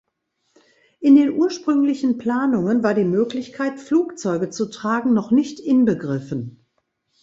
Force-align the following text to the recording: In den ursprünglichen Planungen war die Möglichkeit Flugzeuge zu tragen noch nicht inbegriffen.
In 0.99 1.15
den 1.15 1.33
ursprünglichen 1.37 2.17
Planungen 2.17 2.81
war 2.81 2.95
die 2.95 3.03
Möglichkeit 3.03 3.79
Flugzeuge 3.79 4.49
zu 4.49 4.65
tragen 4.65 5.13
noch 5.13 5.29
nicht 5.29 5.59
inbegriffen. 5.59 6.65